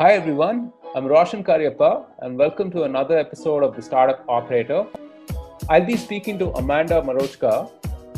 [0.00, 4.86] Hi everyone, I'm Roshan Karyappa and welcome to another episode of the Startup Operator.
[5.68, 7.72] I'll be speaking to Amanda Marochko,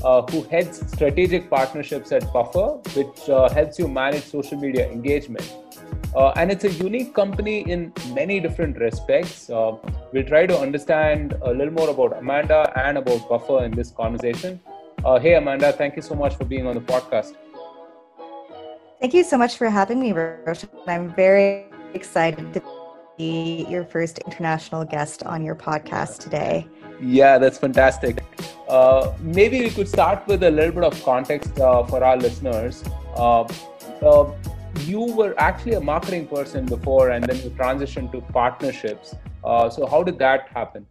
[0.05, 5.57] uh, who heads strategic partnerships at Buffer, which uh, helps you manage social media engagement.
[6.15, 9.49] Uh, and it's a unique company in many different respects.
[9.49, 9.75] Uh,
[10.13, 14.61] we'll try to understand a little more about Amanda and about Buffer in this conversation.
[15.03, 17.37] Uh, hey, Amanda, thank you so much for being on the podcast.
[19.01, 20.69] Thank you so much for having me, Roshan.
[20.87, 22.63] I'm very excited to
[23.17, 26.67] be your first international guest on your podcast today.
[27.01, 28.23] Yeah, that's fantastic.
[28.69, 32.85] Uh, maybe we could start with a little bit of context uh, for our listeners.
[33.17, 33.43] Uh,
[34.03, 34.33] uh
[34.87, 39.15] you were actually a marketing person before, and then you transitioned to partnerships.
[39.45, 40.87] Uh, so, how did that happen?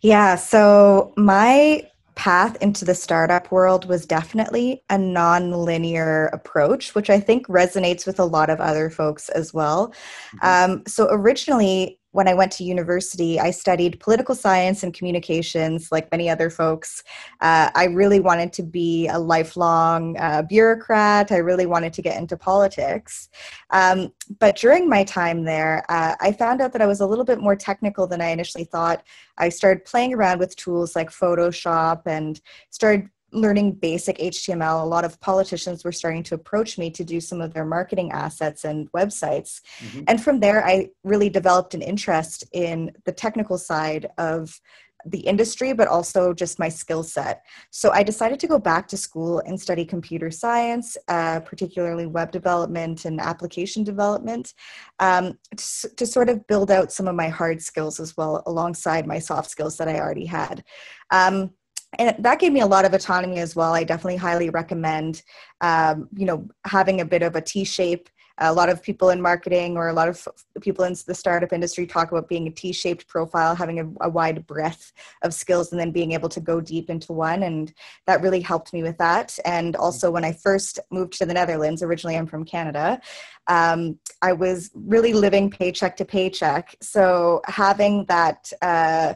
[0.00, 7.18] Yeah, so my path into the startup world was definitely a non-linear approach which i
[7.18, 9.88] think resonates with a lot of other folks as well
[10.36, 10.72] mm-hmm.
[10.72, 16.10] um, so originally when I went to university, I studied political science and communications, like
[16.12, 17.02] many other folks.
[17.40, 21.32] Uh, I really wanted to be a lifelong uh, bureaucrat.
[21.32, 23.30] I really wanted to get into politics.
[23.70, 27.24] Um, but during my time there, uh, I found out that I was a little
[27.24, 29.02] bit more technical than I initially thought.
[29.38, 35.04] I started playing around with tools like Photoshop and started learning basic HTML, a lot
[35.04, 38.90] of politicians were starting to approach me to do some of their marketing assets and
[38.92, 39.60] websites.
[39.80, 40.02] Mm-hmm.
[40.08, 44.60] And from there, I really developed an interest in the technical side of
[45.06, 47.44] the industry, but also just my skill set.
[47.70, 52.30] So I decided to go back to school and study computer science, uh, particularly web
[52.30, 54.54] development and application development,
[55.00, 59.06] um, to, to, sort of build out some of my hard skills as well, alongside
[59.06, 60.62] my soft skills that I already had.
[61.10, 61.50] Um,
[61.98, 63.74] and that gave me a lot of autonomy as well.
[63.74, 65.22] I definitely highly recommend,
[65.60, 68.08] um, you know, having a bit of a T-shape.
[68.38, 70.26] A lot of people in marketing or a lot of
[70.62, 74.46] people in the startup industry talk about being a T-shaped profile, having a, a wide
[74.46, 74.92] breadth
[75.22, 77.42] of skills, and then being able to go deep into one.
[77.42, 77.72] And
[78.06, 79.38] that really helped me with that.
[79.44, 83.00] And also, when I first moved to the Netherlands, originally I'm from Canada,
[83.48, 86.74] um, I was really living paycheck to paycheck.
[86.80, 88.50] So having that.
[88.62, 89.14] Uh,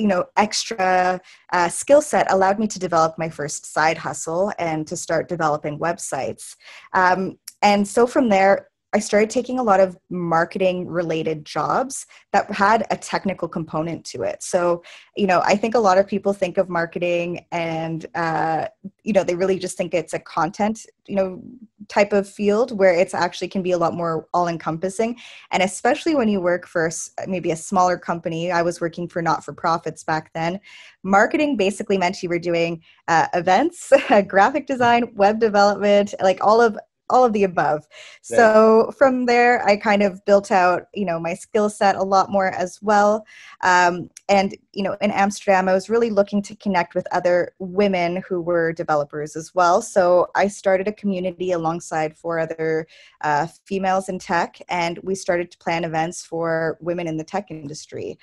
[0.00, 1.20] you know extra
[1.52, 5.78] uh, skill set allowed me to develop my first side hustle and to start developing
[5.78, 6.56] websites.
[6.94, 12.50] Um, and so from there I started taking a lot of marketing related jobs that
[12.50, 14.42] had a technical component to it.
[14.42, 14.82] So,
[15.16, 18.66] you know, I think a lot of people think of marketing and, uh,
[19.04, 21.40] you know, they really just think it's a content, you know,
[21.88, 25.16] type of field where it's actually can be a lot more all encompassing.
[25.52, 26.90] And especially when you work for
[27.26, 30.60] maybe a smaller company, I was working for not for profits back then.
[31.02, 33.92] Marketing basically meant you were doing uh, events,
[34.28, 36.76] graphic design, web development, like all of
[37.10, 37.86] all of the above.
[38.30, 38.36] Yeah.
[38.36, 42.30] So from there, I kind of built out, you know, my skill set a lot
[42.30, 43.26] more as well.
[43.62, 48.22] Um, and you know, in Amsterdam, I was really looking to connect with other women
[48.28, 49.82] who were developers as well.
[49.82, 52.86] So I started a community alongside four other
[53.22, 57.50] uh, females in tech, and we started to plan events for women in the tech
[57.50, 58.18] industry.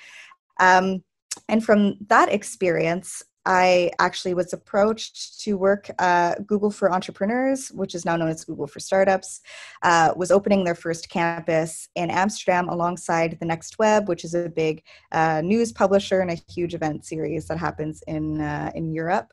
[0.59, 1.03] Um,
[1.49, 7.95] and from that experience, I actually was approached to work uh, Google for Entrepreneurs, which
[7.95, 9.39] is now known as Google for Startups,
[9.83, 14.49] uh, was opening their first campus in Amsterdam alongside the Next Web, which is a
[14.49, 19.31] big uh, news publisher and a huge event series that happens in uh, in Europe.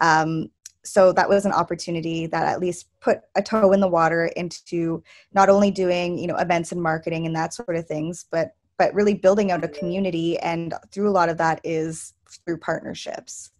[0.00, 0.50] Um,
[0.84, 5.02] so that was an opportunity that at least put a toe in the water into
[5.32, 8.92] not only doing you know events and marketing and that sort of things, but but
[8.92, 12.12] really building out a community and through a lot of that is
[12.44, 13.52] through partnerships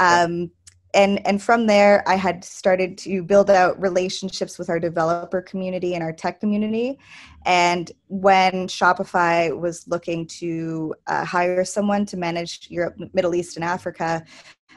[0.00, 0.50] um,
[0.92, 5.94] and and from there i had started to build out relationships with our developer community
[5.94, 6.98] and our tech community.
[7.46, 13.64] And when shopify was looking to uh, hire someone to manage europe middle east and
[13.64, 14.24] africa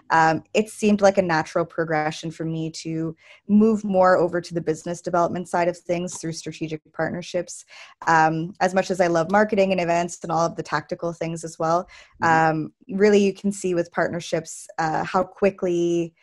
[0.10, 3.16] um, it seemed like a natural progression for me to
[3.48, 7.66] move more over to the business development side of things through strategic partnerships.
[8.08, 11.44] Um, as much as I love marketing and events and all of the tactical things
[11.44, 11.90] as well,
[12.22, 12.52] mm-hmm.
[12.52, 16.14] um, really you can see with partnerships uh, how quickly,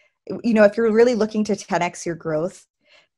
[0.44, 2.66] you know, if you're really looking to 10x your growth,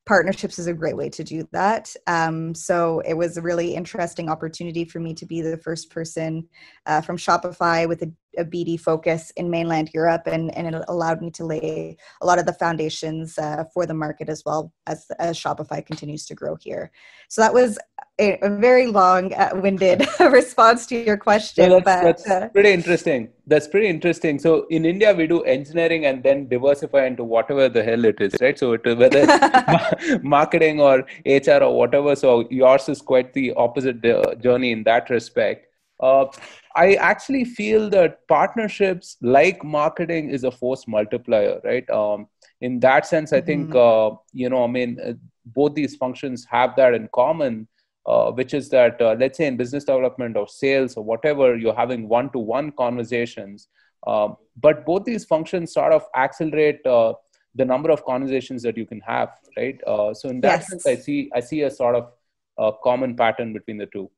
[0.04, 1.94] partnerships is a great way to do that.
[2.06, 6.48] Um, so it was a really interesting opportunity for me to be the first person
[6.86, 11.22] uh, from Shopify with a, a, BD focus in mainland Europe, and, and it allowed
[11.22, 15.06] me to lay a lot of the foundations uh, for the market as well as,
[15.20, 16.90] as Shopify continues to grow here.
[17.28, 17.78] So that was
[18.18, 21.70] a, a very long-winded response to your question.
[21.70, 23.30] No, that's, but, that's uh, pretty interesting.
[23.46, 24.38] That's pretty interesting.
[24.38, 28.34] So in India, we do engineering and then diversify into whatever the hell it is,
[28.40, 28.58] right?
[28.58, 32.14] So it, whether it's marketing or HR or whatever.
[32.14, 35.66] So yours is quite the opposite uh, journey in that respect.
[36.00, 36.26] Uh,
[36.74, 41.88] I actually feel that partnerships like marketing is a force multiplier, right?
[41.90, 42.26] Um,
[42.60, 44.14] in that sense, I think, mm-hmm.
[44.14, 45.12] uh, you know, I mean, uh,
[45.46, 47.68] both these functions have that in common,
[48.06, 51.74] uh, which is that, uh, let's say in business development or sales or whatever, you're
[51.74, 53.68] having one to one conversations.
[54.06, 57.14] Um, but both these functions sort of accelerate uh,
[57.54, 59.80] the number of conversations that you can have, right?
[59.86, 60.68] Uh, so in that yes.
[60.68, 62.12] sense, I see, I see a sort of
[62.58, 64.10] a common pattern between the two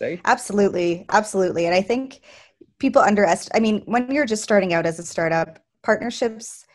[0.00, 0.20] right?
[0.24, 1.06] Absolutely.
[1.10, 1.66] Absolutely.
[1.66, 2.20] And I think
[2.78, 6.66] people underestimate, I mean, when you're just starting out as a startup, partnerships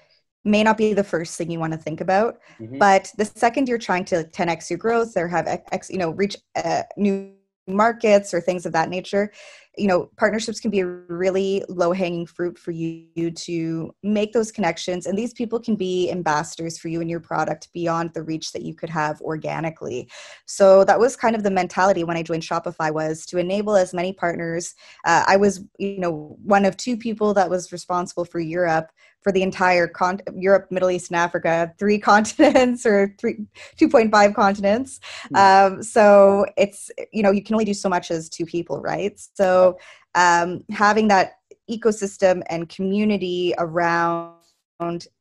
[0.47, 2.77] may not be the first thing you want to think about mm-hmm.
[2.77, 6.37] but the second you're trying to 10x your growth or have x you know reach
[6.55, 7.31] uh, new
[7.67, 9.31] markets or things of that nature
[9.77, 14.51] you know partnerships can be a really low hanging fruit for you to make those
[14.51, 18.51] connections and these people can be ambassadors for you and your product beyond the reach
[18.51, 20.09] that you could have organically
[20.45, 23.93] so that was kind of the mentality when i joined shopify was to enable as
[23.93, 24.73] many partners
[25.05, 28.91] uh, i was you know one of two people that was responsible for europe
[29.27, 33.45] for the entire con- Europe, Middle East, and Africa, three continents or three,
[33.77, 35.01] 2.5 continents.
[35.33, 35.67] Mm.
[35.67, 39.19] Um, so it's, you know, you can only do so much as two people, right?
[39.33, 39.66] So
[40.15, 41.33] um, having that
[41.69, 44.33] ecosystem and community around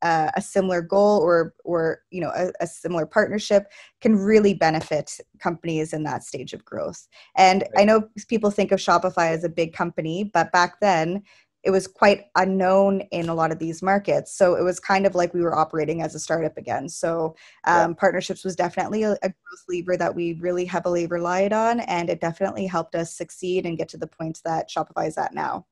[0.03, 3.67] uh, a similar goal or or you know a, a, similar partnership
[4.03, 7.09] can really benefit companies in that stage of growth.
[7.37, 11.23] And i know people think of shopify as a big company but back then
[11.67, 14.33] it was quite unknown in a lot of these markets.
[14.33, 16.89] So it was kind of like we were operating as a startup again.
[16.89, 17.35] So
[17.65, 17.95] um, yeah.
[17.99, 22.21] partnerships was definitely a, a, growth lever that we really heavily relied on, and it
[22.21, 25.67] definitely helped us succeed and get to the point that Shopify is at now.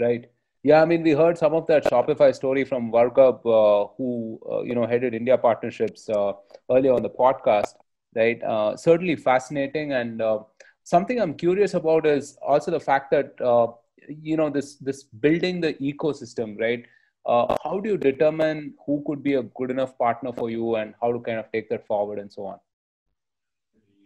[0.00, 0.24] Right.
[0.62, 4.62] Yeah, I mean, we heard some of that Shopify story from Vargab, uh, who uh,
[4.62, 6.32] you know headed India partnerships uh,
[6.70, 7.74] earlier on the podcast.
[8.14, 8.42] Right.
[8.42, 10.38] Uh, certainly fascinating, and uh,
[10.84, 13.66] something I'm curious about is also the fact that uh,
[14.08, 16.84] you know this this building the ecosystem right
[17.26, 20.94] uh, how do you determine who could be a good enough partner for you and
[21.00, 22.58] how to kind of take that forward and so on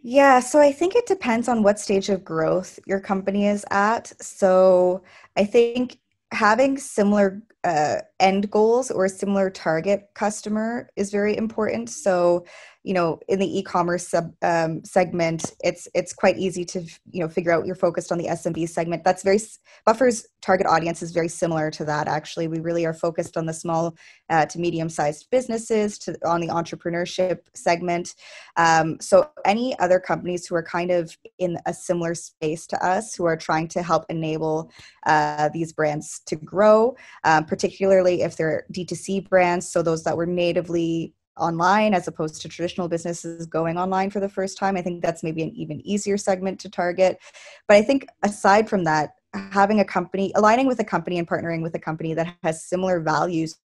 [0.03, 4.11] yeah, so I think it depends on what stage of growth your company is at.
[4.19, 5.03] So
[5.37, 5.99] I think
[6.31, 11.89] having similar uh, end goals or similar target customer is very important.
[11.89, 12.45] So
[12.83, 16.81] you know in the e-commerce sub, um, segment it's it's quite easy to
[17.11, 19.03] you know figure out you're focused on the smb segment.
[19.03, 19.39] That's very
[19.85, 22.47] buffer's target audience is very similar to that actually.
[22.47, 23.95] We really are focused on the small
[24.29, 28.15] uh, to medium sized businesses to on the entrepreneurship segment.
[28.57, 33.13] Um, so any other companies who are kind of in a similar space to us
[33.15, 34.71] who are trying to help enable
[35.05, 40.25] uh, these brands to grow um, particularly if they're d2c brands so those that were
[40.25, 44.77] natively online as opposed to traditional businesses going online for the first time.
[44.77, 47.19] I think that's maybe an even easier segment to target.
[47.67, 51.61] But I think aside from that, having a company, aligning with a company and partnering
[51.61, 53.57] with a company that has similar values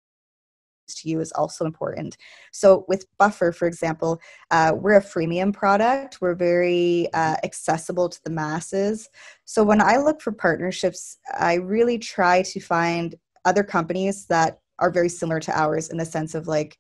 [0.87, 2.17] to you is also important.
[2.51, 4.21] So, with Buffer, for example,
[4.51, 6.21] uh, we're a freemium product.
[6.21, 9.09] We're very uh, accessible to the masses.
[9.45, 13.15] So, when I look for partnerships, I really try to find
[13.45, 16.77] other companies that are very similar to ours in the sense of like,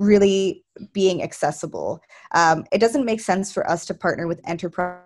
[0.00, 2.00] really being accessible.
[2.34, 5.04] Um, it doesn't make sense for us to partner with enterprise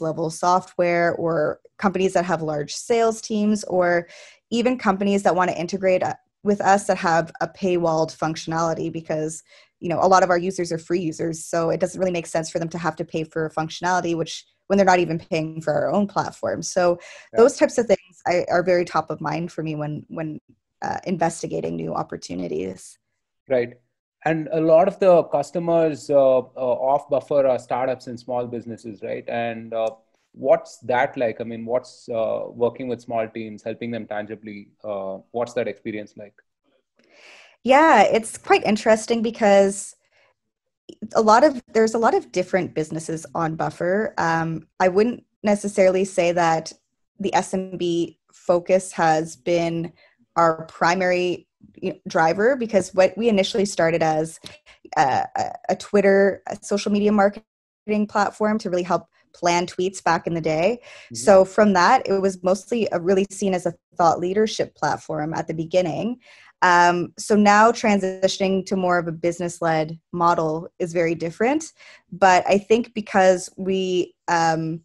[0.00, 4.08] level software or companies that have large sales teams or
[4.50, 9.42] even companies that want to integrate uh, with us that have a paywalled functionality because
[9.80, 12.26] you know a lot of our users are free users so it doesn't really make
[12.26, 15.60] sense for them to have to pay for functionality which when they're not even paying
[15.60, 16.98] for our own platform so
[17.32, 17.40] yeah.
[17.40, 20.40] those types of things I, are very top of mind for me when when
[20.82, 22.98] uh, investigating new opportunities
[23.48, 23.74] right
[24.24, 26.42] and a lot of the customers uh, uh,
[26.90, 29.24] off buffer are startups and small businesses right?
[29.28, 29.90] And uh,
[30.32, 31.40] what's that like?
[31.40, 36.14] I mean what's uh, working with small teams helping them tangibly uh, what's that experience
[36.16, 36.34] like?
[37.62, 39.94] Yeah it's quite interesting because
[41.14, 44.14] a lot of there's a lot of different businesses on buffer.
[44.18, 46.72] Um, i wouldn't necessarily say that
[47.20, 49.92] the smb focus has been
[50.36, 51.46] our primary
[52.08, 54.40] driver because what we initially started as
[54.96, 55.24] a,
[55.68, 60.40] a Twitter a social media marketing platform to really help plan tweets back in the
[60.40, 60.80] day.
[60.82, 61.16] Mm-hmm.
[61.16, 65.54] So from that, it was mostly really seen as a thought leadership platform at the
[65.54, 66.20] beginning.
[66.62, 71.72] Um, so now transitioning to more of a business led model is very different.
[72.10, 74.80] But I think because we, um,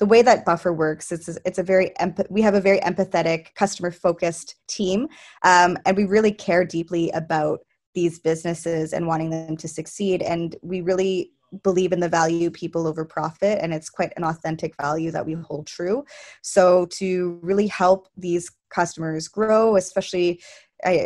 [0.00, 1.92] the way that Buffer works, it's it's a very
[2.30, 5.06] we have a very empathetic, customer focused team,
[5.44, 7.60] um, and we really care deeply about
[7.94, 10.22] these businesses and wanting them to succeed.
[10.22, 14.72] And we really believe in the value people over profit and it's quite an authentic
[14.80, 16.04] value that we hold true
[16.42, 20.40] so to really help these customers grow especially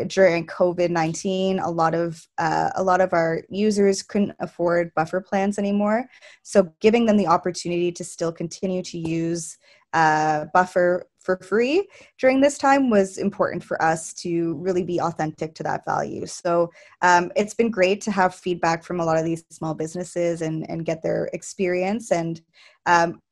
[0.07, 5.59] during covid-19 a lot of uh, a lot of our users couldn't afford buffer plans
[5.59, 6.04] anymore
[6.43, 9.59] so giving them the opportunity to still continue to use
[9.95, 11.88] uh, buffer for free
[12.19, 16.26] during this time was important for us to really be authentic to that value.
[16.26, 20.43] So um, it's been great to have feedback from a lot of these small businesses
[20.43, 22.12] and, and get their experience.
[22.12, 22.40] And
[22.87, 23.23] um,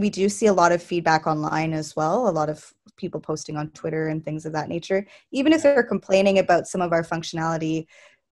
[0.00, 3.56] we do see a lot of feedback online as well, a lot of people posting
[3.56, 5.06] on Twitter and things of that nature.
[5.30, 7.86] Even if they're complaining about some of our functionality,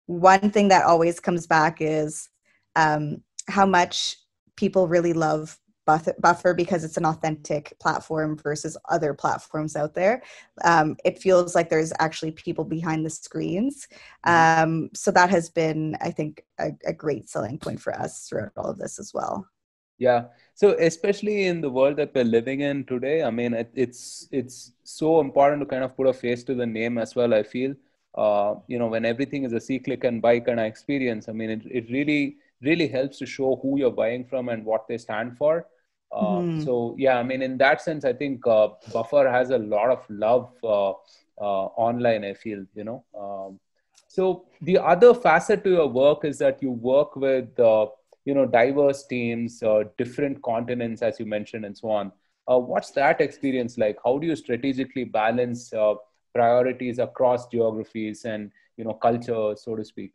[0.07, 2.29] one thing that always comes back is
[2.75, 4.17] um, how much
[4.57, 5.59] people really love
[6.21, 10.23] buffer because it's an authentic platform versus other platforms out there
[10.65, 13.89] um, it feels like there's actually people behind the screens
[14.27, 14.63] mm-hmm.
[14.63, 18.53] um, so that has been i think a, a, great selling point for us throughout
[18.59, 19.47] all of this as well
[19.99, 20.25] yeah
[20.55, 24.73] so especially in the world that we're living in today i mean it, it's it's
[24.85, 27.75] so important to kind of put a face to the name as well i feel
[28.17, 31.33] uh, you know when everything is a see click and buy kind of experience i
[31.33, 34.99] mean it, it really really helps to show who you're buying from and what they
[34.99, 35.67] stand for
[36.13, 36.65] mm.
[36.65, 40.05] So yeah, I mean, in that sense, I think uh, Buffer has a lot of
[40.09, 40.91] love uh,
[41.41, 42.25] uh, online.
[42.25, 43.05] I feel you know.
[43.19, 43.61] Um,
[44.07, 47.59] so the other facet to your work is that you work with
[48.29, 52.13] you know diverse teams, uh, different continents, as you mentioned, and so on.
[52.47, 53.97] Uh, what's that experience like?
[54.05, 55.95] How do you strategically balance uh,
[56.35, 60.13] priorities across geographies and you know culture, so to speak?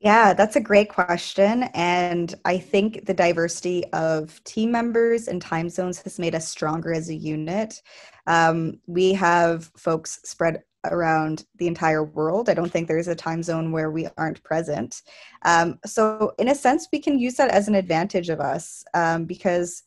[0.00, 1.64] Yeah, that's a great question.
[1.74, 6.92] And I think the diversity of team members and time zones has made us stronger
[6.92, 7.82] as a unit.
[8.26, 12.48] Um, we have folks spread around the entire world.
[12.48, 15.02] I don't think there's a time zone where we aren't present.
[15.42, 19.24] Um, so, in a sense, we can use that as an advantage of us um,
[19.24, 19.82] because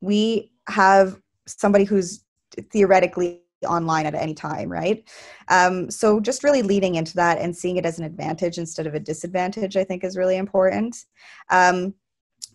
[0.00, 2.24] we have somebody who's
[2.70, 5.06] theoretically online at any time, right?
[5.48, 8.94] Um, so just really leading into that and seeing it as an advantage instead of
[8.94, 11.04] a disadvantage, I think is really important.
[11.50, 11.94] Um,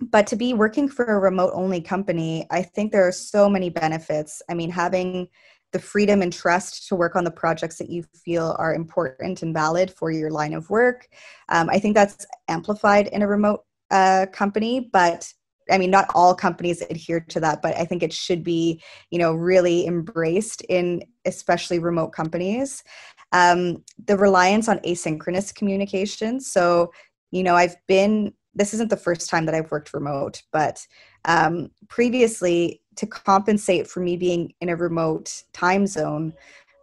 [0.02, 3.70] but to be working for a remote only company, I think there are so many
[3.70, 4.42] benefits.
[4.50, 5.30] I mean, having
[5.72, 9.54] the freedom and trust to work on the projects that you feel are important and
[9.54, 11.08] valid for your line of work.
[11.50, 15.32] Um, I think that's amplified in a remote uh, company, but
[15.70, 19.18] I mean, not all companies adhere to that, but I think it should be, you
[19.18, 22.84] know, really embraced in especially remote companies.
[23.32, 26.40] Um, the reliance on asynchronous communication.
[26.40, 26.92] So,
[27.32, 30.86] you know, I've been, this isn't the first time that I've worked remote, but
[31.26, 36.34] um, previously to compensate for me being in a remote time zone,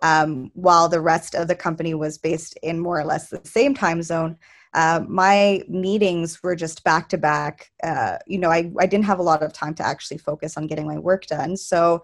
[0.03, 3.73] um, while the rest of the company was based in more or less the same
[3.75, 4.37] time zone,
[4.75, 7.71] uh, my meetings were just back to back.
[7.83, 10.67] Uh, you know, I, I didn't have a lot of time to actually focus on
[10.67, 11.57] getting my work done.
[11.57, 12.03] So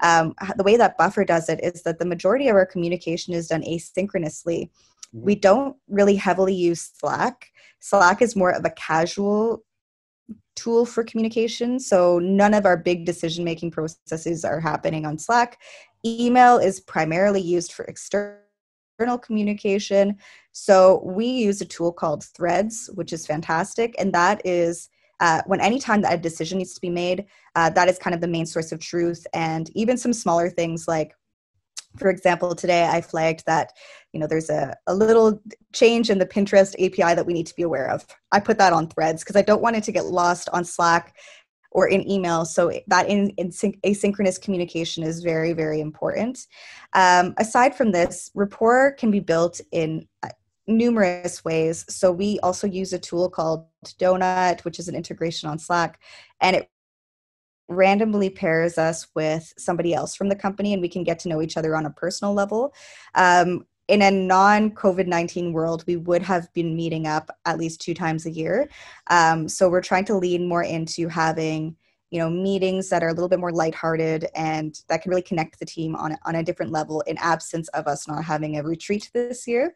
[0.00, 3.48] um, the way that Buffer does it is that the majority of our communication is
[3.48, 4.68] done asynchronously.
[5.14, 5.22] Mm-hmm.
[5.22, 7.50] We don't really heavily use Slack.
[7.80, 9.64] Slack is more of a casual
[10.62, 11.80] tool for communication.
[11.80, 15.58] So none of our big decision making processes are happening on Slack.
[16.04, 20.16] Email is primarily used for external communication.
[20.52, 23.94] So we use a tool called Threads, which is fantastic.
[23.98, 24.88] And that is
[25.20, 28.20] uh, when anytime that a decision needs to be made, uh, that is kind of
[28.20, 29.26] the main source of truth.
[29.34, 31.14] And even some smaller things like,
[31.96, 33.72] for example, today I flagged that
[34.12, 35.40] you know there's a, a little
[35.72, 38.06] change in the Pinterest API that we need to be aware of.
[38.32, 41.14] I put that on Threads because I don't want it to get lost on Slack
[41.72, 42.44] or in email.
[42.44, 46.46] So that in, in asynchronous communication is very, very important.
[46.94, 50.30] Um, aside from this, rapport can be built in uh,
[50.66, 51.84] numerous ways.
[51.88, 56.00] So we also use a tool called Donut, which is an integration on Slack,
[56.40, 56.70] and it
[57.70, 61.40] randomly pairs us with somebody else from the company and we can get to know
[61.40, 62.74] each other on a personal level
[63.14, 67.80] um, in a non COVID 19 world, we would have been meeting up at least
[67.80, 68.70] two times a year.
[69.08, 71.76] Um, so we're trying to lean more into having
[72.10, 75.58] you know meetings that are a little bit more lighthearted and that can really connect
[75.58, 79.10] the team on, on a different level in absence of us not having a retreat
[79.14, 79.74] this year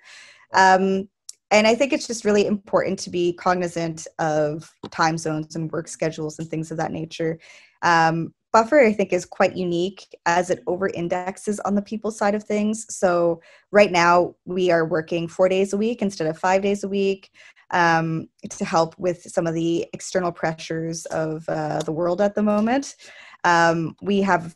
[0.53, 1.09] um,
[1.51, 5.89] and i think it's just really important to be cognizant of time zones and work
[5.89, 7.39] schedules and things of that nature
[7.83, 12.37] um, Buffer, I think, is quite unique as it over indexes on the people side
[12.37, 12.87] of things.
[12.89, 16.89] So, right now, we are working four days a week instead of five days a
[16.89, 17.33] week
[17.73, 22.45] um, to help with some of the external pressures of uh, the world at the
[22.45, 22.95] moment.
[23.43, 24.55] Um, we have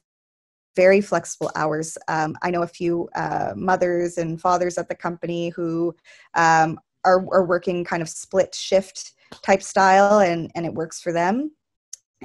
[0.79, 1.99] very flexible hours.
[2.07, 5.93] Um, I know a few uh, mothers and fathers at the company who
[6.35, 11.13] um, are, are working kind of split shift type style, and, and it works for
[11.13, 11.51] them.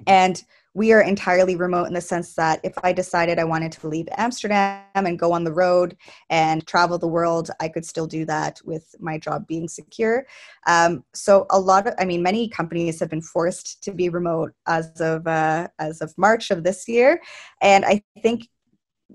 [0.05, 0.35] And
[0.73, 4.07] we are entirely remote in the sense that if I decided I wanted to leave
[4.17, 5.95] Amsterdam and go on the road
[6.29, 10.25] and travel the world, I could still do that with my job being secure.
[10.65, 14.53] Um, so a lot of, I mean, many companies have been forced to be remote
[14.67, 17.21] as of uh, as of March of this year,
[17.61, 18.47] and I think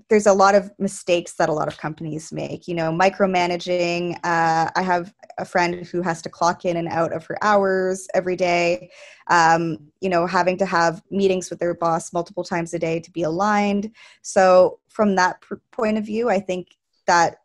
[0.09, 4.69] there's a lot of mistakes that a lot of companies make you know micromanaging uh,
[4.75, 8.35] i have a friend who has to clock in and out of her hours every
[8.35, 8.91] day.
[9.27, 13.11] Um, you know having to have meetings with their boss multiple times a day to
[13.11, 13.91] be aligned.
[14.21, 16.75] So from that pr- point of view i think
[17.07, 17.37] that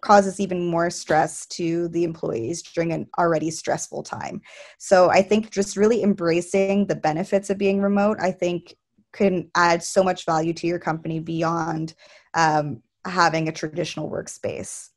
[0.00, 4.40] causes even more stress to the employees during an already stressful time.
[4.78, 8.74] So i think just really embracing the benefits of being remote i think
[9.12, 11.94] can add so much value to your company beyond
[12.34, 14.90] um, having a traditional workspace.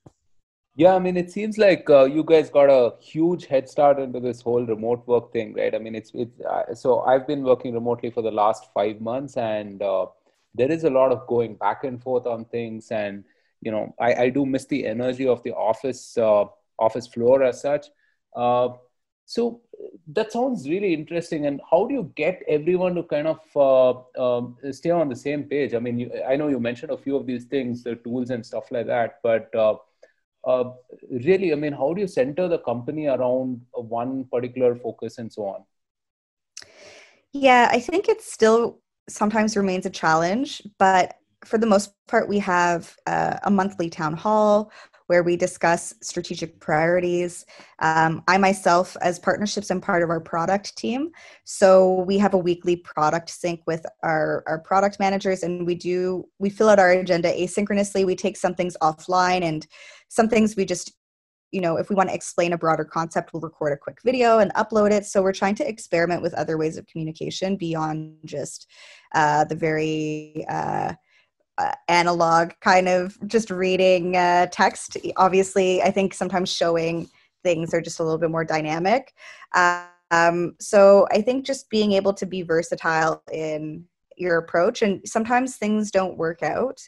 [0.78, 4.20] Yeah, I mean, it seems like uh, you guys got a huge head start into
[4.20, 5.74] this whole remote work thing, right?
[5.74, 9.38] I mean, it's it's uh, so I've been working remotely for the last five months,
[9.38, 10.08] and uh,
[10.54, 13.24] there is a lot of going back and forth on things, and
[13.62, 16.44] you know, I, I do miss the energy of the office uh,
[16.78, 17.88] office floor as such.
[19.26, 19.62] So
[20.14, 21.48] that sounds really interesting.
[21.48, 25.44] And how do you get everyone to kind of uh, um, stay on the same
[25.44, 25.74] page?
[25.74, 28.46] I mean, you, I know you mentioned a few of these things, the tools and
[28.46, 29.76] stuff like that, but uh,
[30.46, 30.72] uh,
[31.10, 35.46] really, I mean, how do you center the company around one particular focus and so
[35.48, 35.64] on?
[37.34, 38.80] Yeah, I think it still
[39.10, 44.14] sometimes remains a challenge, but for the most part, we have uh, a monthly town
[44.14, 44.72] hall
[45.08, 47.46] where we discuss strategic priorities.
[47.80, 51.12] Um, I myself, as partnerships, am part of our product team.
[51.44, 56.28] So we have a weekly product sync with our, our product managers, and we do
[56.40, 58.06] we fill out our agenda asynchronously.
[58.06, 59.66] We take some things offline, and
[60.10, 60.94] some things we just
[61.52, 64.40] you know if we want to explain a broader concept we'll record a quick video
[64.40, 68.68] and upload it so we're trying to experiment with other ways of communication beyond just
[69.14, 70.92] uh, the very uh,
[71.58, 74.98] uh, analog kind of just reading uh, text.
[75.18, 77.10] Obviously, I think sometimes showing
[77.44, 79.14] things are just a little bit more dynamic.
[79.54, 83.86] Um, so I think just being able to be versatile in
[84.18, 86.82] your approach, and sometimes things don't work out,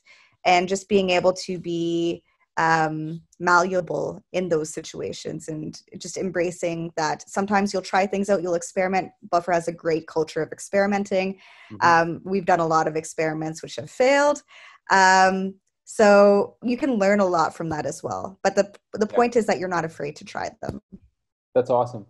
[0.46, 2.24] and just being able to be
[2.58, 8.56] um, malleable in those situations and just embracing that sometimes you'll try things out you'll
[8.56, 9.12] experiment.
[9.30, 11.40] Buffer has a great culture of experimenting.
[11.72, 11.88] Mm-hmm.
[11.88, 14.42] um, we've done a lot of experiments which have failed.
[14.90, 19.36] Um, so you can learn a lot from that as well but the the point
[19.36, 20.82] is that you're not afraid to try them.
[21.56, 22.06] That's awesome.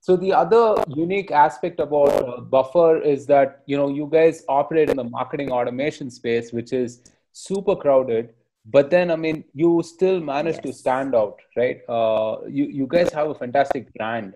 [0.00, 4.90] So the other unique aspect about uh, buffer is that you know you guys operate
[4.90, 8.34] in the marketing automation space which is super crowded
[8.70, 10.64] but then i mean you still manage yes.
[10.64, 14.34] to stand out right uh, you you guys have a fantastic brand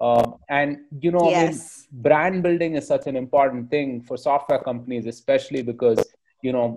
[0.00, 1.86] um, and you know yes.
[1.90, 6.04] I mean, brand building is such an important thing for software companies especially because
[6.42, 6.76] you know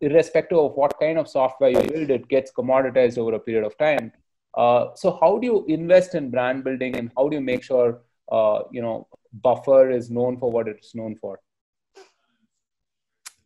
[0.00, 3.76] irrespective of what kind of software you build it gets commoditized over a period of
[3.78, 4.12] time
[4.56, 8.00] uh, so how do you invest in brand building and how do you make sure
[8.32, 11.40] uh, you know buffer is known for what it's known for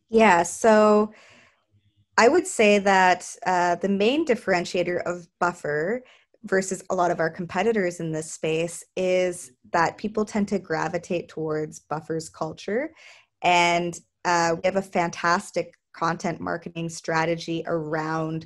[0.09, 1.11] yeah so
[2.21, 6.03] I would say that uh, the main differentiator of Buffer
[6.43, 11.29] versus a lot of our competitors in this space is that people tend to gravitate
[11.29, 12.93] towards Buffer's culture.
[13.41, 18.45] And uh, we have a fantastic content marketing strategy around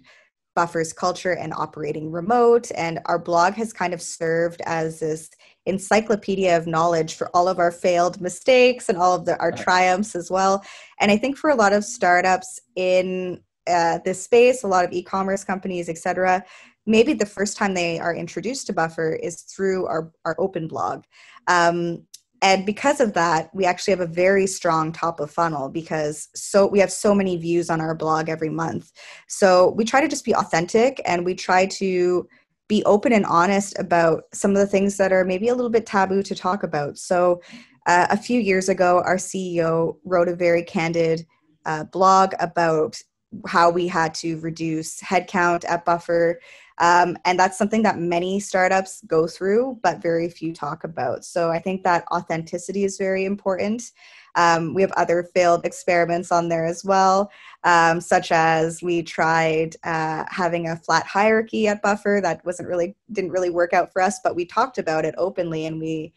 [0.56, 2.72] Buffer's culture and operating remote.
[2.78, 5.30] And our blog has kind of served as this
[5.66, 10.16] encyclopedia of knowledge for all of our failed mistakes and all of the, our triumphs
[10.16, 10.64] as well.
[11.02, 14.92] And I think for a lot of startups in uh, this space, a lot of
[14.92, 16.44] e-commerce companies, etc.
[16.86, 21.04] Maybe the first time they are introduced to Buffer is through our, our open blog.
[21.48, 22.04] Um,
[22.42, 26.68] and because of that, we actually have a very strong top of funnel because so
[26.68, 28.92] we have so many views on our blog every month.
[29.28, 32.28] So we try to just be authentic and we try to
[32.68, 35.86] be open and honest about some of the things that are maybe a little bit
[35.86, 36.98] taboo to talk about.
[36.98, 37.42] So
[37.88, 41.26] uh, a few years ago, our CEO wrote a very candid
[41.66, 43.00] uh, blog about
[43.48, 46.40] how we had to reduce headcount at Buffer.
[46.78, 51.24] Um, and that's something that many startups go through, but very few talk about.
[51.24, 53.92] So I think that authenticity is very important.
[54.36, 57.32] Um, we have other failed experiments on there as well,
[57.64, 62.96] um, such as we tried uh, having a flat hierarchy at Buffer that wasn't really
[63.14, 66.14] didn't really work out for us, but we talked about it openly and we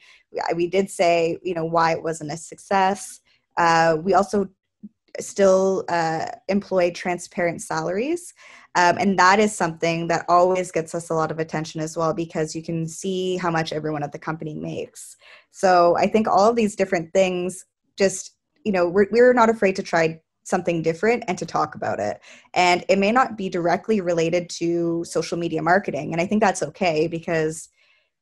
[0.55, 3.21] we did say you know why it wasn't a success.
[3.57, 4.49] Uh, we also
[5.21, 8.35] still uh, employ transparent salaries.
[8.75, 12.15] Um, and that is something that always gets us a lot of attention as well
[12.15, 15.17] because you can see how much everyone at the company makes.
[15.51, 17.65] So I think all of these different things
[17.97, 22.01] just, you know, we're, we're not afraid to try something different and to talk about
[22.01, 22.21] it.
[22.55, 26.13] And it may not be directly related to social media marketing.
[26.13, 27.69] And I think that's okay because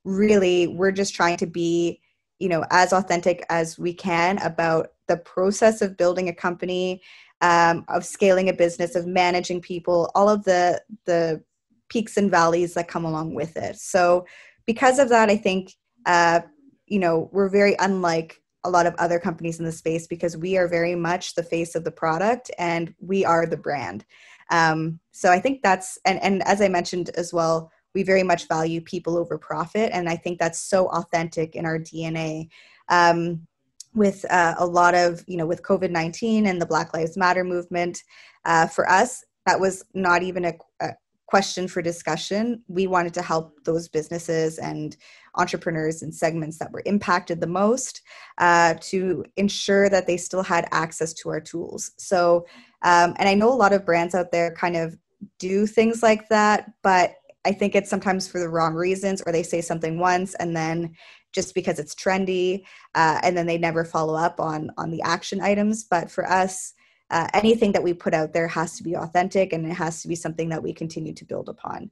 [0.05, 2.01] really we're just trying to be
[2.39, 7.03] you know as authentic as we can about the process of building a company
[7.43, 11.43] um, of scaling a business of managing people all of the the
[11.89, 13.77] peaks and valleys that come along with it.
[13.77, 14.27] So
[14.67, 15.73] because of that i think
[16.05, 16.41] uh,
[16.87, 20.57] you know we're very unlike a lot of other companies in the space because we
[20.57, 24.05] are very much the face of the product and we are the brand.
[24.51, 28.47] Um, so i think that's and and as i mentioned as well we very much
[28.47, 32.49] value people over profit and i think that's so authentic in our dna
[32.89, 33.45] um,
[33.97, 38.03] with uh, a lot of you know with covid-19 and the black lives matter movement
[38.45, 40.91] uh, for us that was not even a, a,
[41.29, 42.63] question for discussion.
[42.69, 44.97] We wanted to help those businesses and
[45.35, 48.01] entrepreneurs and segments that were impacted the most
[48.39, 51.91] uh, to ensure that they still had access to our tools.
[51.99, 52.47] So
[52.83, 54.97] um, and i know a lot of brands out there kind of
[55.39, 59.45] do things like that but I think it's sometimes for the wrong reasons, or they
[59.45, 60.97] say something once and then
[61.37, 62.65] just because it's trendy,
[62.97, 65.85] uh, and then they never follow up on on the action items.
[65.85, 66.75] But for us,
[67.11, 70.09] uh, anything that we put out there has to be authentic, and it has to
[70.09, 71.91] be something that we continue to build upon.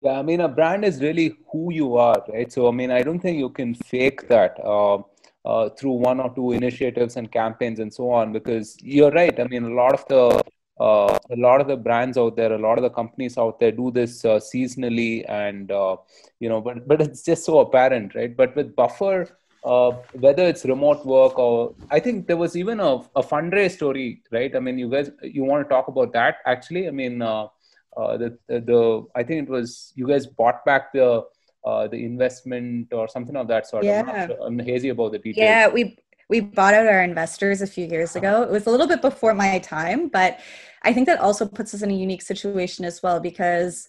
[0.00, 2.50] Yeah, I mean, a brand is really who you are, right?
[2.50, 4.58] So, I mean, I don't think you can fake that.
[4.64, 5.02] Uh,
[5.44, 9.44] uh, through one or two initiatives and campaigns and so on because you're right i
[9.48, 10.40] mean a lot of the
[10.80, 13.72] uh, a lot of the brands out there, a lot of the companies out there
[13.72, 15.96] do this uh, seasonally, and uh,
[16.40, 18.36] you know, but but it's just so apparent, right?
[18.36, 19.28] But with Buffer,
[19.64, 24.22] uh, whether it's remote work or I think there was even a, a fundraise story,
[24.32, 24.54] right?
[24.54, 26.36] I mean, you guys, you want to talk about that?
[26.46, 27.46] Actually, I mean, uh,
[27.96, 31.24] uh, the, the, the I think it was you guys bought back the
[31.64, 33.84] uh, the investment or something of that sort.
[33.84, 34.02] Yeah.
[34.02, 35.36] I'm, sure, I'm hazy about the details.
[35.36, 35.96] Yeah, we
[36.32, 38.42] we bought out our investors a few years ago.
[38.42, 40.40] It was a little bit before my time, but
[40.82, 43.86] I think that also puts us in a unique situation as well because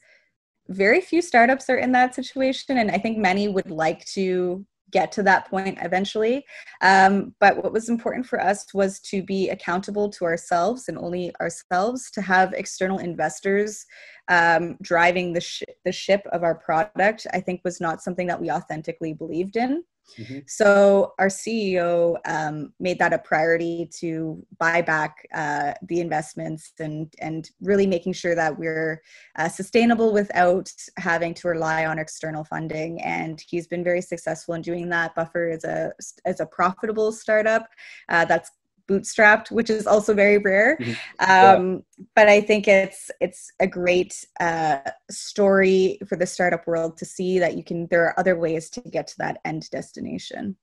[0.67, 2.79] very few startups are in that situation.
[2.79, 6.45] And I think many would like to get to that point eventually.
[6.81, 11.33] Um, but what was important for us was to be accountable to ourselves and only
[11.39, 13.85] ourselves to have external investors
[14.27, 18.41] um, driving the, sh- the ship of our product, I think was not something that
[18.41, 19.85] we authentically believed in.
[20.17, 20.39] Mm-hmm.
[20.47, 27.13] So our CEO um, made that a priority to buy back uh, the investments and
[27.19, 29.01] and really making sure that we're
[29.37, 33.01] uh, sustainable without having to rely on external funding.
[33.01, 35.15] And he's been very successful in doing that.
[35.15, 35.93] Buffer is a
[36.25, 37.67] is a profitable startup
[38.09, 38.51] uh, that's
[38.87, 40.91] bootstrapped which is also very rare mm-hmm.
[41.31, 42.05] um, yeah.
[42.15, 47.39] but i think it's it's a great uh, story for the startup world to see
[47.39, 50.55] that you can there are other ways to get to that end destination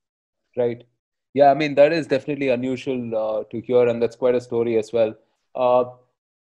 [0.56, 0.84] right
[1.34, 4.76] yeah i mean that is definitely unusual uh, to hear and that's quite a story
[4.76, 5.14] as well
[5.54, 5.84] uh,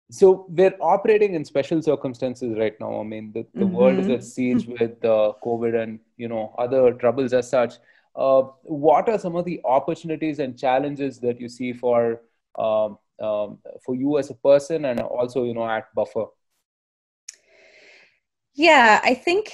[0.09, 3.75] so we're operating in special circumstances right now i mean the, the mm-hmm.
[3.75, 7.75] world is at siege with uh, covid and you know other troubles as such
[8.17, 12.21] uh, what are some of the opportunities and challenges that you see for
[12.57, 16.25] um, um, for you as a person and also you know at buffer?
[18.53, 19.53] Yeah i think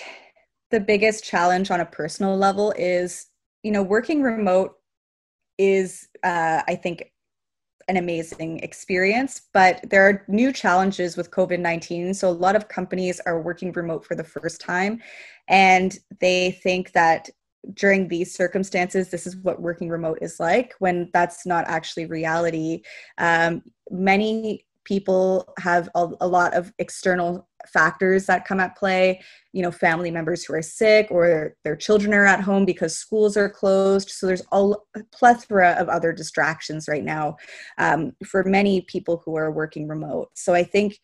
[0.71, 3.28] the biggest challenge on a personal level is
[3.63, 4.76] you know working remote
[5.58, 7.12] is uh, i think
[7.89, 13.19] an amazing experience but there are new challenges with covid-19 so a lot of companies
[13.26, 15.02] are working remote for the first time
[15.49, 17.30] and they think that
[17.73, 22.82] during these circumstances, this is what working remote is like when that's not actually reality.
[23.17, 29.21] Um, many people have a, a, lot of external factors that come at play
[29.54, 33.38] you know family members who are sick or their children are at home because schools
[33.38, 34.73] are closed so there's a
[35.13, 37.36] plethora of other distractions right now
[37.78, 40.99] um, for many people who are working remote so i think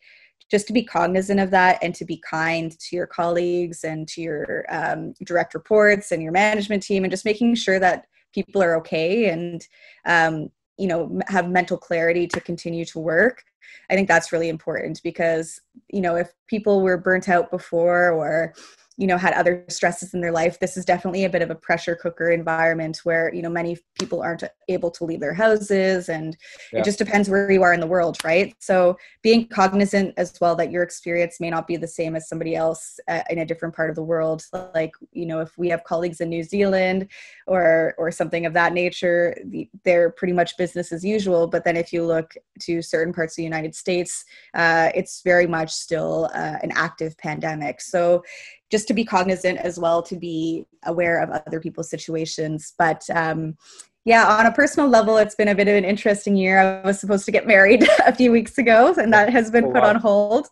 [0.50, 4.20] just to be cognizant of that and to be kind to your colleagues and to
[4.20, 8.76] your um, direct reports and your management team and just making sure that people are
[8.76, 9.66] okay and
[10.06, 13.44] um, you know have mental clarity to continue to work.
[13.90, 15.60] I think that's really important because,
[15.92, 18.54] you know, if people were burnt out before or
[19.00, 21.54] you know had other stresses in their life this is definitely a bit of a
[21.54, 26.36] pressure cooker environment where you know many people aren't able to leave their houses and
[26.72, 26.80] yeah.
[26.80, 28.54] it just depends where you are in the world right?
[28.58, 32.54] So being cognizant as well that your experience may not be the same as somebody
[32.54, 34.44] else uh, in a different part of the world.
[34.74, 37.08] Like you know if we have colleagues in new zealand
[37.46, 39.36] or or something of that nature
[39.84, 41.46] they're pretty much business as usual.
[41.46, 45.46] But then if you look to certain parts of the united states uh, it's very
[45.46, 47.80] much still uh, an active pandemic.
[47.80, 48.22] So
[48.70, 52.74] just to be cognizant as well to be aware of other people's situations.
[52.78, 53.56] But um,
[54.04, 56.58] yeah on a personal level it's been a bit of an interesting year.
[56.58, 59.72] I was supposed to get married a few weeks ago and that has been oh,
[59.72, 59.88] put wow.
[59.90, 60.48] on hold.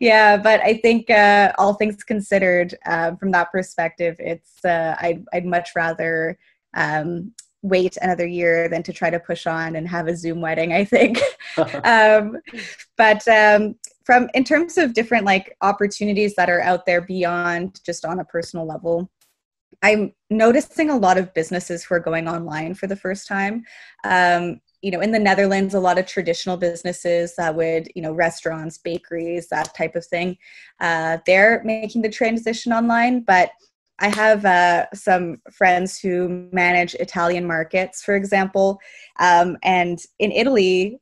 [0.00, 5.24] Yeah but i think uh, all things considered uh, from that perspective it's uh, I'd,
[5.32, 6.38] I'd much rather
[6.74, 10.72] um, wait another year than to try to push on and have a zoom wedding
[10.72, 11.20] i think.
[11.84, 12.38] Um,
[12.96, 13.74] but um,
[14.10, 18.24] from in terms of different like opportunities that are out there beyond just on a
[18.24, 19.08] personal level
[19.84, 23.62] i'm noticing a lot of businesses who are going online for the first time.
[24.02, 28.12] Um, you know in the netherlands a lot of traditional businesses that would you know
[28.12, 30.36] restaurants bakeries that type of thing
[30.80, 33.50] uh, they're making the transition online but
[34.00, 38.80] i have uh, some friends who manage italian markets for example
[39.20, 40.98] um, and in italy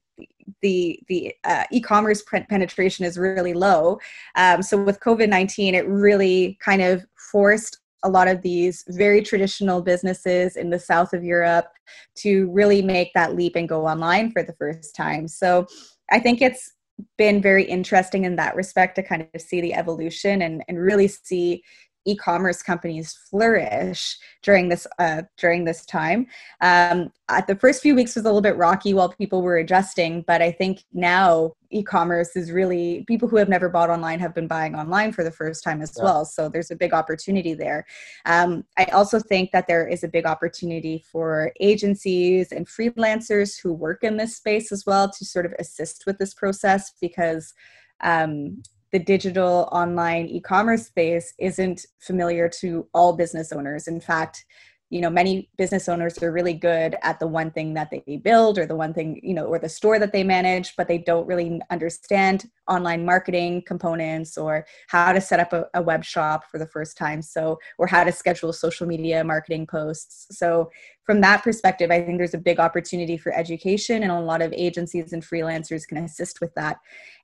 [0.62, 3.98] the the uh, e-commerce penetration is really low.
[4.36, 9.22] Um, so with COVID nineteen, it really kind of forced a lot of these very
[9.22, 11.66] traditional businesses in the south of Europe
[12.14, 15.26] to really make that leap and go online for the first time.
[15.26, 15.66] So
[16.10, 16.72] I think it's
[17.16, 21.08] been very interesting in that respect to kind of see the evolution and, and really
[21.08, 21.62] see
[22.04, 26.26] e-commerce companies flourish during this uh, during this time.
[26.60, 30.22] Um, at the first few weeks was a little bit rocky while people were adjusting,
[30.26, 34.46] but I think now e-commerce is really people who have never bought online have been
[34.46, 36.04] buying online for the first time as yeah.
[36.04, 36.24] well.
[36.24, 37.84] So there's a big opportunity there.
[38.24, 43.72] Um, I also think that there is a big opportunity for agencies and freelancers who
[43.72, 47.52] work in this space as well to sort of assist with this process because
[48.00, 53.88] um, the digital online e-commerce space isn't familiar to all business owners.
[53.88, 54.44] In fact
[54.90, 58.58] you know many business owners are really good at the one thing that they build
[58.58, 61.26] or the one thing you know or the store that they manage but they don't
[61.26, 66.58] really understand online marketing components or how to set up a, a web shop for
[66.58, 67.22] the first time.
[67.22, 70.26] So or how to schedule social media marketing posts.
[70.36, 70.70] So
[71.04, 74.52] from that perspective i think there's a big opportunity for education and a lot of
[74.52, 76.78] agencies and freelancers can assist with that.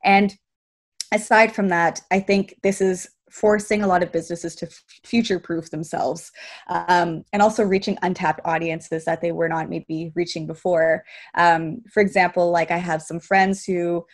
[0.04, 0.36] And
[1.12, 4.68] aside from that, I think this is forcing a lot of businesses to
[5.04, 6.30] future proof themselves
[6.68, 11.04] um, and also reaching untapped audiences that they were not maybe reaching before.
[11.36, 14.04] Um, for example, like I have some friends who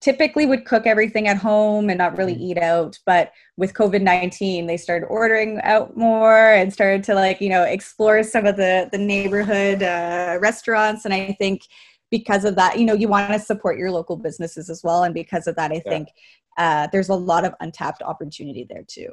[0.00, 2.42] typically would cook everything at home and not really mm-hmm.
[2.42, 7.48] eat out but with covid-19 they started ordering out more and started to like you
[7.48, 11.62] know explore some of the the neighborhood uh, restaurants and i think
[12.16, 15.14] because of that you know you want to support your local businesses as well and
[15.20, 15.92] because of that i yeah.
[15.92, 16.08] think
[16.56, 19.10] uh, there's a lot of untapped opportunity there too.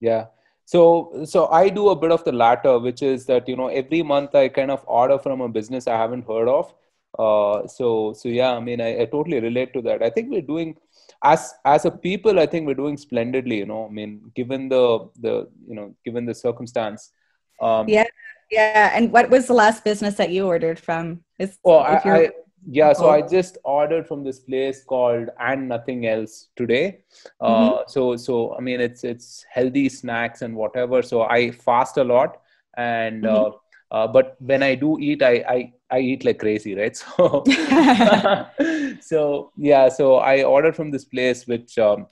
[0.00, 0.26] Yeah.
[0.64, 4.00] So so i do a bit of the latter which is that you know every
[4.02, 6.74] month i kind of order from a business i haven't heard of.
[7.18, 7.86] Uh, so
[8.18, 10.02] so yeah i mean I, I totally relate to that.
[10.08, 10.76] I think we're doing
[11.24, 14.82] as as a people i think we're doing splendidly you know i mean given the
[15.24, 15.32] the
[15.70, 17.12] you know given the circumstance.
[17.60, 18.08] Um, yeah
[18.50, 18.90] yeah.
[18.94, 21.20] And what was the last business that you ordered from?
[21.38, 22.30] Is oh, I, I,
[22.66, 22.92] yeah.
[22.92, 27.00] So I just ordered from this place called and nothing else today.
[27.40, 27.82] Uh, mm-hmm.
[27.88, 31.02] So so I mean it's it's healthy snacks and whatever.
[31.02, 32.40] So I fast a lot
[32.76, 33.26] and.
[33.26, 33.54] Uh, mm-hmm.
[33.54, 33.58] Uh,
[33.90, 36.96] uh, but when I do eat, I, I, I eat like crazy, right?
[37.18, 37.42] So,
[39.00, 42.06] so yeah, so I ordered from this place which um,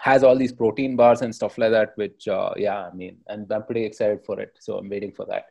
[0.00, 1.92] has all these protein bars and stuff like that.
[1.96, 4.56] Which, uh, yeah, I mean, and I'm pretty excited for it.
[4.60, 5.46] So I'm waiting for that.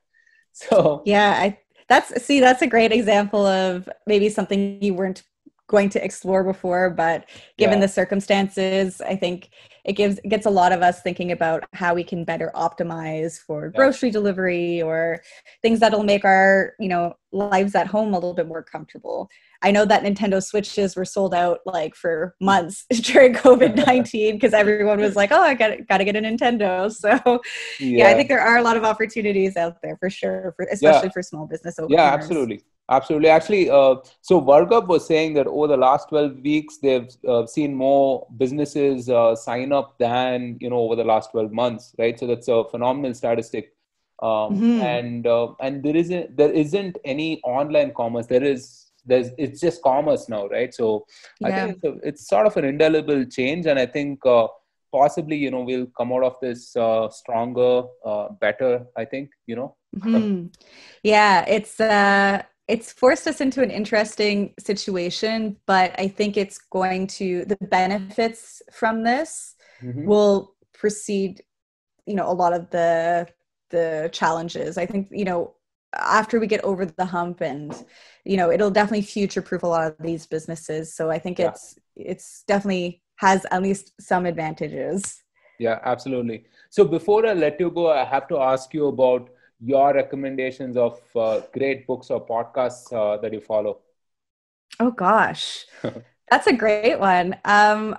[0.69, 5.23] So yeah, I that's see that's a great example of maybe something you weren't
[5.67, 7.85] going to explore before but given yeah.
[7.85, 9.49] the circumstances i think
[9.85, 13.69] it gives gets a lot of us thinking about how we can better optimize for
[13.69, 15.21] grocery delivery or
[15.61, 19.29] things that'll make our you know lives at home a little bit more comfortable
[19.61, 24.99] i know that nintendo switches were sold out like for months during covid-19 because everyone
[24.99, 27.09] was like oh i got got to get a nintendo so
[27.79, 28.05] yeah.
[28.05, 28.07] yeah.
[28.09, 31.13] i think there are a lot of opportunities out there for sure for, especially yeah.
[31.13, 33.29] for small business owners yeah absolutely Absolutely.
[33.29, 37.73] Actually, uh, so Vargap was saying that over the last 12 weeks, they've uh, seen
[37.73, 42.19] more businesses uh, sign up than, you know, over the last 12 months, right?
[42.19, 43.73] So that's a phenomenal statistic.
[44.21, 44.81] Um, mm-hmm.
[44.81, 48.27] And uh, and there isn't there isn't any online commerce.
[48.27, 51.05] There is there's it's just commerce now right so
[51.43, 54.47] i think it's, a, it's sort of an indelible change and i think uh,
[54.93, 59.57] possibly you know we'll come out of this uh, stronger uh, better i think you
[59.57, 60.53] know Mhm.
[61.03, 67.07] Yeah, it's uh it's forced us into an interesting situation, but I think it's going
[67.07, 70.05] to the benefits from this Mhm.
[70.05, 71.43] will precede
[72.05, 73.27] you know a lot of the
[73.69, 74.77] the challenges.
[74.77, 75.55] I think, you know,
[75.95, 77.73] after we get over the hump and
[78.25, 80.93] you know, it'll definitely future proof a lot of these businesses.
[80.95, 81.47] So I think Yeah.
[81.47, 85.23] it's it's definitely has at least some advantages.
[85.59, 86.45] Yeah, absolutely.
[86.69, 89.29] So before I let you go, I have to ask you about
[89.63, 93.79] your recommendations of uh, great books or podcasts uh, that you follow.
[94.79, 95.65] Oh gosh,
[96.31, 97.35] that's a great one.
[97.45, 97.97] Um,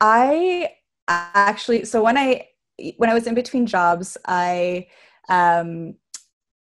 [0.00, 0.70] I
[1.08, 2.48] actually, so when I
[2.96, 4.88] when I was in between jobs, I
[5.28, 5.94] um,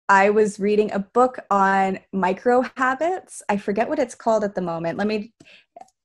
[0.08, 3.42] I was reading a book on micro habits.
[3.48, 4.98] I forget what it's called at the moment.
[4.98, 5.32] Let me,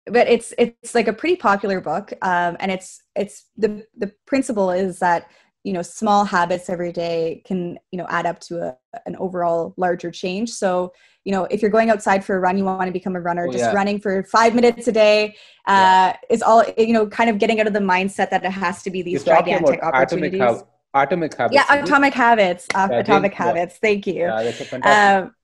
[0.05, 4.71] but it's it's like a pretty popular book, um, and it's it's the the principle
[4.71, 5.27] is that
[5.65, 7.59] you know small habits every day can
[7.91, 10.49] you know add up to a, an overall larger change.
[10.51, 10.93] So
[11.25, 13.45] you know if you're going outside for a run, you want to become a runner.
[13.47, 13.73] Oh, just yeah.
[13.79, 17.07] running for five minutes a day uh, is all you know.
[17.07, 19.79] Kind of getting out of the mindset that it has to be these You're gigantic
[19.79, 20.63] about atomic, opportunities.
[20.93, 21.55] atomic habits.
[21.55, 22.67] yeah, atomic habits.
[22.75, 23.43] Uh, Yeah, atomic yeah.
[23.43, 23.77] habits.
[23.77, 24.13] Thank you.
[24.13, 25.25] Yeah, that's a fantastic.
[25.25, 25.35] Um,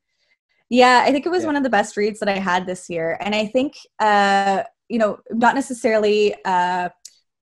[0.69, 1.47] yeah, I think it was Yeah.
[1.47, 4.99] one of the best reads that I had this year, and I think uh, you
[4.99, 6.89] know, not necessarily uh,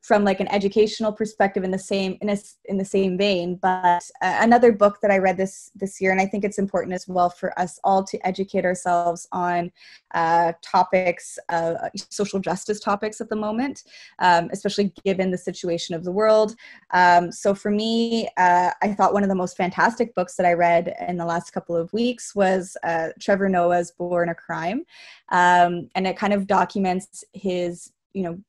[0.10, 4.04] from like an educational perspective in the same in a, in the same vein, but
[4.24, 7.08] uh, another book that I read this this year, and I think it's important as
[7.08, 9.72] well for us all to educate ourselves on
[10.16, 11.76] uh, topics, uh,
[12.10, 13.84] social justice topics at the moment,
[14.18, 16.56] um, especially given the situation of the world.
[16.90, 20.54] Um, so for me, uh, I thought one of the most fantastic books that I
[20.54, 24.86] read in the last couple of weeks was uh, Trevor Noah's Born a Crime.
[25.30, 28.40] Um, and it kind of documents his, you know,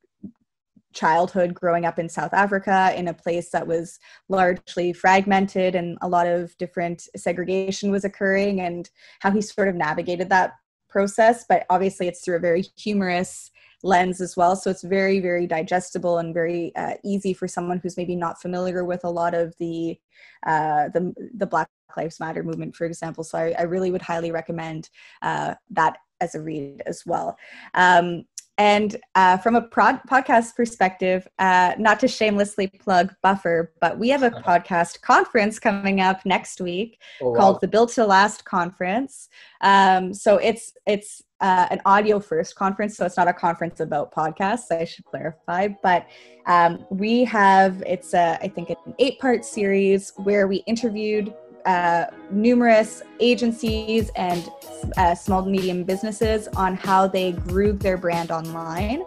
[0.93, 3.99] childhood growing up in South Africa in a place that was
[4.29, 9.75] largely fragmented and a lot of different segregation was occurring and how he sort of
[9.75, 10.55] navigated that
[10.89, 11.45] process.
[11.49, 13.51] But obviously, it's through a very humorous
[13.83, 14.57] lens as well.
[14.57, 18.85] So it's very, very digestible and very uh, easy for someone who's maybe not familiar
[18.85, 19.99] with a lot of the
[20.47, 23.25] uh, the the Black Lives Matter movement, for example.
[23.25, 24.91] So I, I really would highly recommend
[25.23, 27.37] uh, that as a read as well.
[27.75, 28.25] Um,
[28.61, 34.11] and uh, from a prod- podcast perspective, uh, not to shamelessly plug Buffer, but we
[34.11, 37.37] have a podcast conference coming up next week Oh, wow.
[37.39, 39.31] called the Build to Last Conference.
[39.63, 44.15] Um, so it's it's uh, an audio first conference, so it's not a conference about
[44.15, 44.71] podcasts.
[44.71, 46.07] I should clarify, but
[46.45, 51.33] um, we have it's a I think an eight part series where we interviewed
[51.67, 54.51] uh, numerous agencies and
[54.97, 59.03] uh, small to medium businesses on how they grew their brand online.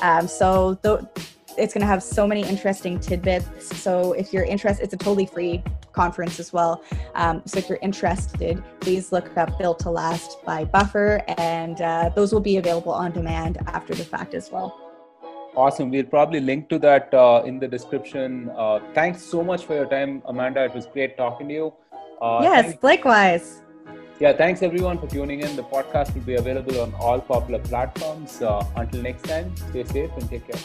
[0.00, 1.00] Um, so th-
[1.56, 3.76] it's going to have so many interesting tidbits.
[3.76, 6.84] So if you're interested, it's a totally free conference as well.
[7.14, 12.10] Um, so if you're interested, please look up Built to Last by Buffer, and uh,
[12.14, 14.68] those will be available on demand after the fact as well.
[15.56, 15.90] Awesome.
[15.90, 18.50] We'll probably link to that uh, in the description.
[18.56, 20.62] Uh, thanks so much for your time, Amanda.
[20.64, 21.72] It was great talking to you.
[22.20, 23.62] Uh, yes, thank- likewise.
[24.20, 25.54] yeah, thanks everyone for tuning in.
[25.56, 28.42] The podcast will be available on all popular platforms.
[28.42, 30.60] Uh, until next time, stay safe and take care.